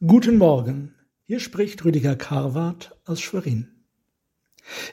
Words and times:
Guten 0.00 0.38
Morgen, 0.38 0.92
hier 1.22 1.38
spricht 1.38 1.84
Rüdiger 1.84 2.16
Karwart 2.16 2.98
aus 3.04 3.20
Schwerin. 3.20 3.68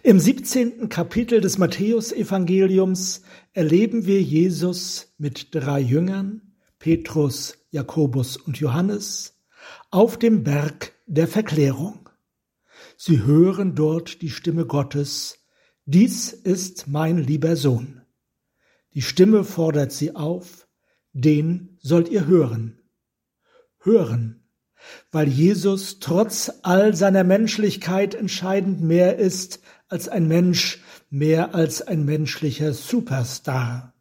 Im 0.04 0.20
17. 0.20 0.90
Kapitel 0.90 1.42
des 1.42 1.58
Matthäusevangeliums 1.58 3.24
erleben 3.52 4.06
wir 4.06 4.22
Jesus 4.22 5.12
mit 5.18 5.54
drei 5.56 5.80
Jüngern, 5.80 6.54
Petrus, 6.78 7.58
Jakobus 7.72 8.38
und 8.38 8.60
Johannes, 8.60 9.42
auf 9.90 10.20
dem 10.20 10.44
Berg 10.44 10.94
der 11.08 11.28
Verklärung. 11.28 12.08
Sie 12.96 13.24
hören 13.24 13.74
dort 13.74 14.22
die 14.22 14.30
Stimme 14.30 14.68
Gottes, 14.68 15.40
dies 15.86 16.32
ist 16.32 16.88
mein 16.88 17.18
lieber 17.18 17.56
Sohn. 17.56 18.04
Die 18.94 19.02
Stimme 19.02 19.46
fordert 19.46 19.92
sie 19.92 20.16
auf, 20.16 20.68
den 21.12 21.80
sollt 21.82 22.08
ihr 22.08 22.28
hören. 22.28 22.80
Hören 23.80 24.41
weil 25.12 25.28
Jesus 25.28 26.00
trotz 26.00 26.52
all 26.64 26.96
seiner 26.96 27.24
Menschlichkeit 27.24 28.16
entscheidend 28.16 28.82
mehr 28.82 29.18
ist 29.18 29.60
als 29.88 30.08
ein 30.08 30.28
Mensch, 30.28 30.82
mehr 31.10 31.54
als 31.54 31.82
ein 31.82 32.06
menschlicher 32.06 32.74
Superstar. 32.74 33.94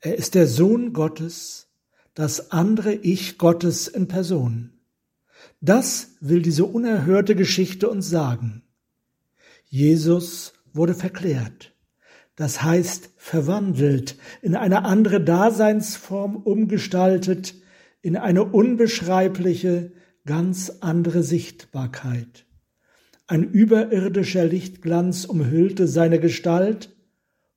Er 0.00 0.16
ist 0.16 0.34
der 0.34 0.46
Sohn 0.46 0.92
Gottes, 0.92 1.68
das 2.14 2.50
andere 2.50 2.94
Ich 2.94 3.38
Gottes 3.38 3.86
in 3.86 4.08
Person. 4.08 4.72
Das 5.60 6.16
will 6.20 6.40
diese 6.40 6.64
unerhörte 6.64 7.36
Geschichte 7.36 7.88
uns 7.90 8.08
sagen. 8.08 8.62
Jesus 9.68 10.54
wurde 10.72 10.94
verklärt, 10.94 11.74
das 12.34 12.62
heißt 12.62 13.10
verwandelt, 13.16 14.16
in 14.40 14.56
eine 14.56 14.84
andere 14.84 15.22
Daseinsform 15.22 16.36
umgestaltet, 16.36 17.54
in 18.02 18.16
eine 18.16 18.44
unbeschreibliche, 18.44 19.92
ganz 20.24 20.70
andere 20.80 21.22
Sichtbarkeit. 21.22 22.46
Ein 23.26 23.44
überirdischer 23.44 24.44
Lichtglanz 24.44 25.24
umhüllte 25.24 25.86
seine 25.86 26.18
Gestalt 26.18 26.96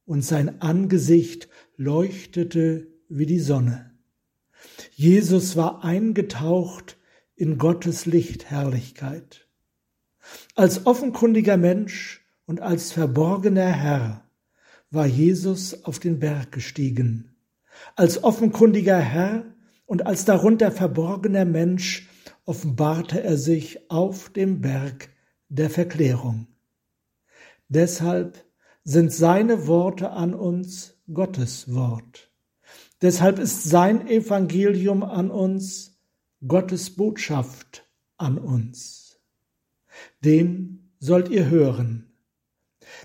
und 0.06 0.24
sein 0.24 0.62
Angesicht 0.62 1.50
leuchtete 1.78 2.88
wie 3.10 3.26
die 3.26 3.40
Sonne. 3.40 3.92
Jesus 4.92 5.56
war 5.56 5.84
eingetaucht 5.84 6.98
in 7.36 7.58
Gottes 7.58 8.06
Lichtherrlichkeit. 8.06 9.48
Als 10.56 10.86
offenkundiger 10.86 11.58
Mensch 11.58 12.22
und 12.46 12.62
als 12.62 12.92
verborgener 12.92 13.72
Herr 13.72 14.30
war 14.92 15.08
Jesus 15.08 15.86
auf 15.86 16.00
den 16.00 16.20
Berg 16.20 16.52
gestiegen. 16.52 17.36
Als 17.96 18.24
offenkundiger 18.24 19.00
Herr 19.00 19.53
und 19.86 20.06
als 20.06 20.26
darunter 20.26 20.72
verborgener 20.72 21.46
Mensch 21.46 22.10
offenbarte 22.46 23.24
er 23.24 23.38
sich 23.38 23.90
auf 23.90 24.30
dem 24.30 24.62
Berg 24.62 25.10
der 25.50 25.70
Verklärung. 25.70 26.48
Deshalb 27.70 28.44
sind 28.84 29.14
seine 29.14 29.68
Worte 29.68 30.12
an 30.12 30.34
uns 30.34 30.96
Gottes 31.12 31.74
Wort. 31.74 32.30
Deshalb 33.02 33.40
ist 33.40 33.64
sein 33.64 34.08
Evangelium 34.08 35.04
an 35.04 35.32
uns 35.32 36.00
Gottes 36.48 36.96
Botschaft 36.96 37.86
an 38.18 38.38
uns. 38.38 39.20
Den 40.24 40.92
sollt 41.00 41.30
ihr 41.30 41.50
hören. 41.50 42.14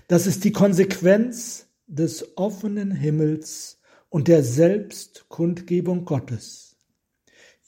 Das 0.07 0.27
ist 0.27 0.43
die 0.43 0.51
Konsequenz 0.51 1.67
des 1.87 2.37
offenen 2.37 2.91
Himmels 2.91 3.81
und 4.09 4.27
der 4.27 4.43
Selbstkundgebung 4.43 6.05
Gottes. 6.05 6.68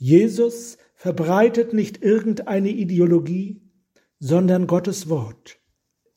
Jesus 0.02 0.80
verbreitet 0.96 1.74
nicht 1.74 2.02
irgendeine 2.02 2.70
Ideologie, 2.70 3.62
sondern 4.18 4.66
Gottes 4.66 5.10
Wort. 5.10 5.60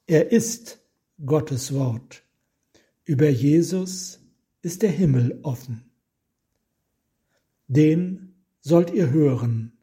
Er 0.06 0.32
ist 0.32 0.82
Gottes 1.22 1.74
Wort. 1.74 2.22
Über 3.04 3.28
Jesus 3.28 4.20
ist 4.62 4.80
der 4.80 4.90
Himmel 4.90 5.38
offen. 5.42 5.90
Den 7.66 8.36
sollt 8.62 8.88
ihr 8.88 9.10
hören. 9.10 9.76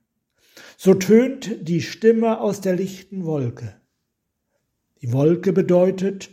So 0.77 0.95
tönt 0.95 1.59
die 1.61 1.83
Stimme 1.83 2.41
aus 2.41 2.59
der 2.59 2.75
lichten 2.75 3.23
Wolke. 3.23 3.79
Die 5.03 5.13
Wolke 5.13 5.53
bedeutet, 5.53 6.31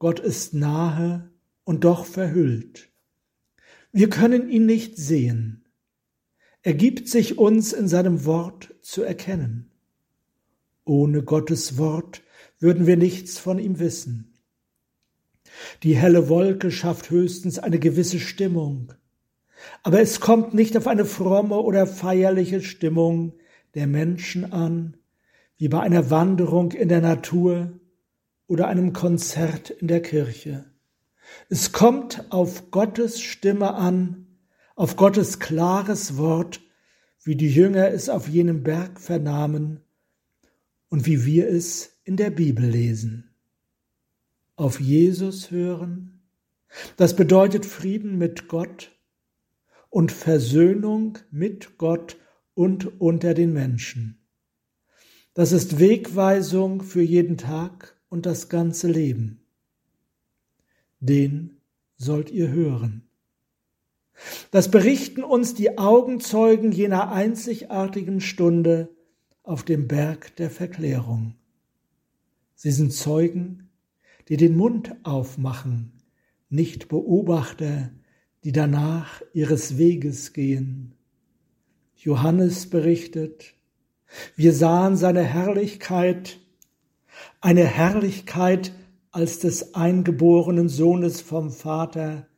Gott 0.00 0.18
ist 0.18 0.54
nahe 0.54 1.30
und 1.62 1.84
doch 1.84 2.04
verhüllt. 2.04 2.88
Wir 3.92 4.10
können 4.10 4.50
ihn 4.50 4.66
nicht 4.66 4.96
sehen, 4.96 5.65
er 6.66 6.74
gibt 6.74 7.08
sich 7.08 7.38
uns 7.38 7.72
in 7.72 7.86
seinem 7.86 8.24
Wort 8.24 8.74
zu 8.82 9.04
erkennen. 9.04 9.70
Ohne 10.84 11.22
Gottes 11.22 11.78
Wort 11.78 12.24
würden 12.58 12.88
wir 12.88 12.96
nichts 12.96 13.38
von 13.38 13.60
ihm 13.60 13.78
wissen. 13.78 14.34
Die 15.84 15.94
helle 15.94 16.28
Wolke 16.28 16.72
schafft 16.72 17.10
höchstens 17.10 17.60
eine 17.60 17.78
gewisse 17.78 18.18
Stimmung, 18.18 18.94
aber 19.84 20.00
es 20.00 20.18
kommt 20.18 20.54
nicht 20.54 20.76
auf 20.76 20.88
eine 20.88 21.04
fromme 21.04 21.54
oder 21.54 21.86
feierliche 21.86 22.60
Stimmung 22.60 23.34
der 23.76 23.86
Menschen 23.86 24.52
an, 24.52 24.96
wie 25.58 25.68
bei 25.68 25.78
einer 25.78 26.10
Wanderung 26.10 26.72
in 26.72 26.88
der 26.88 27.00
Natur 27.00 27.78
oder 28.48 28.66
einem 28.66 28.92
Konzert 28.92 29.70
in 29.70 29.86
der 29.86 30.02
Kirche. 30.02 30.64
Es 31.48 31.70
kommt 31.70 32.24
auf 32.32 32.72
Gottes 32.72 33.20
Stimme 33.20 33.74
an, 33.74 34.25
auf 34.76 34.96
Gottes 34.96 35.40
klares 35.40 36.18
Wort, 36.18 36.60
wie 37.24 37.34
die 37.34 37.52
Jünger 37.52 37.88
es 37.88 38.08
auf 38.08 38.28
jenem 38.28 38.62
Berg 38.62 39.00
vernahmen 39.00 39.80
und 40.88 41.06
wie 41.06 41.24
wir 41.24 41.48
es 41.48 41.98
in 42.04 42.16
der 42.16 42.30
Bibel 42.30 42.64
lesen. 42.64 43.34
Auf 44.54 44.78
Jesus 44.78 45.50
hören, 45.50 46.22
das 46.96 47.16
bedeutet 47.16 47.66
Frieden 47.66 48.18
mit 48.18 48.48
Gott 48.48 48.92
und 49.88 50.12
Versöhnung 50.12 51.18
mit 51.30 51.78
Gott 51.78 52.18
und 52.54 53.00
unter 53.00 53.34
den 53.34 53.52
Menschen. 53.52 54.26
Das 55.32 55.52
ist 55.52 55.78
Wegweisung 55.78 56.82
für 56.82 57.02
jeden 57.02 57.38
Tag 57.38 57.98
und 58.08 58.26
das 58.26 58.48
ganze 58.48 58.88
Leben. 58.88 59.46
Den 61.00 61.60
sollt 61.96 62.30
ihr 62.30 62.50
hören. 62.50 63.05
Das 64.50 64.70
berichten 64.70 65.22
uns 65.22 65.54
die 65.54 65.78
Augenzeugen 65.78 66.72
jener 66.72 67.12
einzigartigen 67.12 68.20
Stunde 68.20 68.88
auf 69.42 69.62
dem 69.62 69.86
Berg 69.86 70.34
der 70.36 70.50
Verklärung. 70.50 71.34
Sie 72.54 72.70
sind 72.70 72.92
Zeugen, 72.92 73.68
die 74.28 74.36
den 74.36 74.56
Mund 74.56 74.94
aufmachen, 75.04 75.92
nicht 76.48 76.88
Beobachter, 76.88 77.90
die 78.44 78.52
danach 78.52 79.22
ihres 79.32 79.78
Weges 79.78 80.32
gehen. 80.32 80.94
Johannes 81.96 82.70
berichtet, 82.70 83.54
wir 84.36 84.52
sahen 84.52 84.96
seine 84.96 85.22
Herrlichkeit, 85.22 86.38
eine 87.40 87.64
Herrlichkeit 87.64 88.72
als 89.10 89.38
des 89.38 89.74
eingeborenen 89.74 90.68
Sohnes 90.68 91.20
vom 91.20 91.50
Vater, 91.50 92.28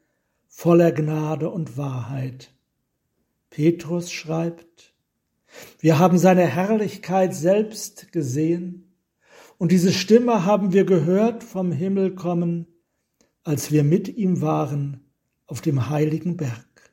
voller 0.58 0.90
Gnade 0.90 1.50
und 1.50 1.76
Wahrheit. 1.76 2.52
Petrus 3.48 4.10
schreibt, 4.10 4.92
wir 5.78 6.00
haben 6.00 6.18
seine 6.18 6.48
Herrlichkeit 6.48 7.32
selbst 7.32 8.10
gesehen 8.10 8.92
und 9.58 9.70
diese 9.70 9.92
Stimme 9.92 10.44
haben 10.44 10.72
wir 10.72 10.84
gehört 10.84 11.44
vom 11.44 11.70
Himmel 11.70 12.16
kommen, 12.16 12.66
als 13.44 13.70
wir 13.70 13.84
mit 13.84 14.08
ihm 14.08 14.40
waren 14.40 15.04
auf 15.46 15.60
dem 15.60 15.90
heiligen 15.90 16.36
Berg. 16.36 16.92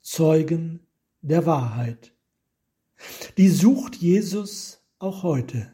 Zeugen 0.00 0.80
der 1.22 1.46
Wahrheit. 1.46 2.12
Die 3.36 3.48
sucht 3.48 3.94
Jesus 3.94 4.82
auch 4.98 5.22
heute, 5.22 5.72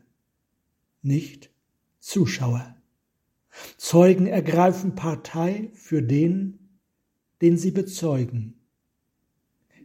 nicht 1.01 1.49
Zuschauer. 2.01 2.77
Zeugen 3.77 4.27
ergreifen 4.27 4.95
Partei 4.95 5.71
für 5.75 6.03
den, 6.03 6.59
den 7.41 7.57
sie 7.57 7.71
bezeugen. 7.71 8.55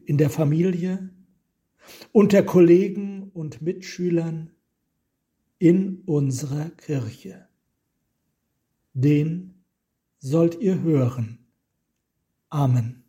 In 0.06 0.18
der 0.18 0.30
Familie, 0.30 1.10
unter 2.12 2.44
Kollegen 2.44 3.30
und 3.34 3.62
Mitschülern, 3.62 4.52
in 5.60 6.02
unserer 6.06 6.70
Kirche. 6.70 7.48
Den 8.94 9.54
sollt 10.20 10.60
ihr 10.60 10.82
hören. 10.82 11.46
Amen. 12.50 13.04